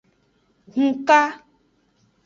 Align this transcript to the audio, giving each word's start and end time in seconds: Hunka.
Hunka. 0.73 1.19